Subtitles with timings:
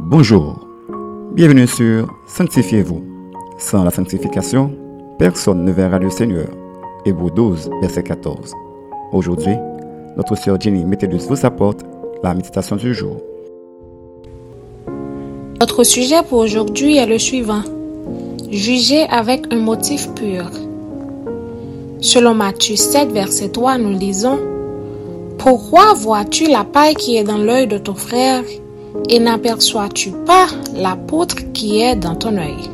[0.00, 0.66] Bonjour,
[1.34, 3.02] bienvenue sur Sanctifiez-vous.
[3.58, 4.72] Sans la sanctification,
[5.18, 6.48] personne ne verra le Seigneur.
[7.04, 8.54] Hébreu 12, verset 14.
[9.12, 9.54] Aujourd'hui,
[10.16, 11.84] notre sœur Jenny Métellus vous apporte
[12.22, 13.16] la méditation du jour.
[15.60, 17.62] Notre sujet pour aujourd'hui est le suivant.
[18.50, 20.48] Juger avec un motif pur.
[22.00, 24.38] Selon Matthieu 7, verset 3, nous lisons
[25.36, 28.44] Pourquoi vois-tu la paille qui est dans l'œil de ton frère?
[29.08, 32.70] Et n'aperçois-tu pas la poutre qui est dans ton œil?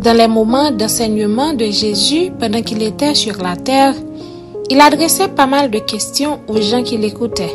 [0.00, 3.94] Dans les moments d'enseignement de Jésus pendant qu'il était sur la terre,
[4.70, 7.54] il adressait pas mal de questions aux gens qui l'écoutaient.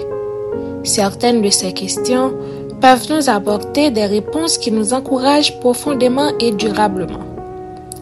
[0.83, 2.33] Certaines de ces questions
[2.81, 7.19] peuvent nous apporter des réponses qui nous encouragent profondément et durablement.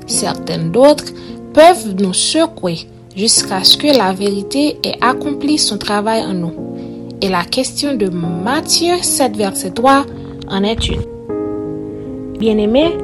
[0.05, 1.11] Certaines d'autres
[1.53, 6.66] peuvent nous secouer jusqu'à ce que la vérité ait accompli son travail en nous.
[7.20, 10.05] Et la question de Matthieu 7, verset 3
[10.49, 11.02] en est une.
[12.38, 12.95] Bien-aimé,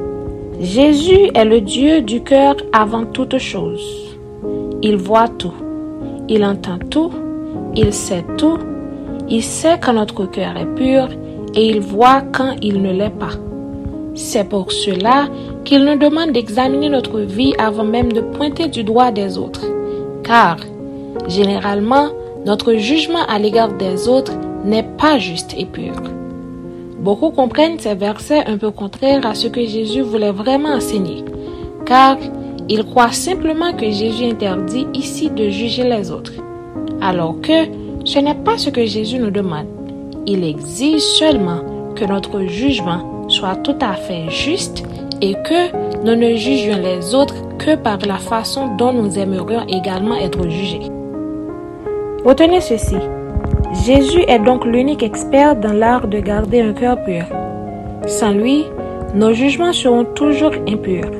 [0.60, 4.16] Jésus est le Dieu du cœur avant toute chose.
[4.82, 5.54] Il voit tout,
[6.28, 7.10] il entend tout,
[7.74, 8.58] il sait tout,
[9.28, 11.08] il sait quand notre cœur est pur
[11.56, 13.34] et il voit quand il ne l'est pas.
[14.14, 15.26] C'est pour cela
[15.64, 19.66] qu'il nous demande d'examiner notre vie avant même de pointer du doigt des autres.
[20.22, 20.58] Car,
[21.26, 22.10] généralement,
[22.44, 24.32] notre jugement à l'égard des autres
[24.64, 25.94] n'est pas juste et pur.
[26.98, 31.24] Beaucoup comprennent ces versets un peu contraires à ce que Jésus voulait vraiment enseigner,
[31.86, 32.16] car
[32.68, 36.32] ils croient simplement que Jésus interdit ici de juger les autres,
[37.00, 37.66] alors que
[38.04, 39.66] ce n'est pas ce que Jésus nous demande.
[40.26, 41.60] Il exige seulement
[41.94, 44.82] que notre jugement soit tout à fait juste
[45.20, 50.16] et que nous ne jugions les autres que par la façon dont nous aimerions également
[50.16, 50.90] être jugés.
[52.24, 52.96] Retenez ceci.
[53.84, 57.24] Jésus est donc l'unique expert dans l'art de garder un cœur pur.
[58.06, 58.64] Sans lui,
[59.14, 61.10] nos jugements seront toujours impurs.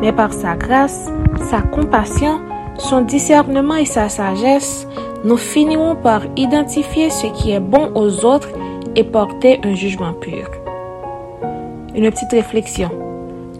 [0.00, 1.10] Mais par sa grâce,
[1.50, 2.40] sa compassion,
[2.78, 4.86] son discernement et sa sagesse,
[5.24, 8.50] nous finirons par identifier ce qui est bon aux autres
[8.94, 10.48] et porter un jugement pur.
[11.96, 12.90] Une petite réflexion.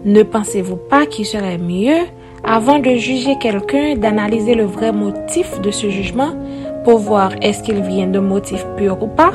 [0.05, 2.05] Ne pensez-vous pas qu'il serait mieux,
[2.45, 6.31] avant de juger quelqu'un, d'analyser le vrai motif de ce jugement
[6.85, 9.31] pour voir est-ce qu'il vient de motif pur ou pas?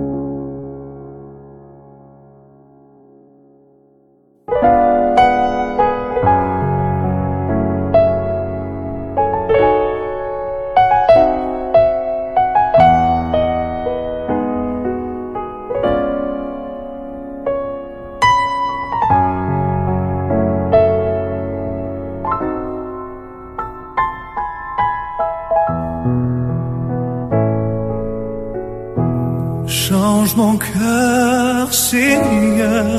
[29.66, 32.94] Change mon cœur, Seigneur,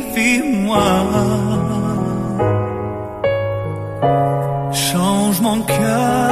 [4.74, 6.23] Change mon cœur,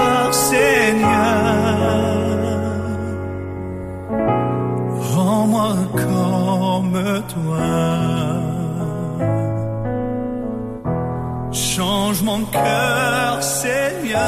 [11.53, 14.21] Change mon cœur, Seigneur,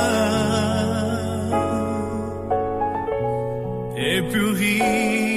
[3.96, 5.33] et purifie.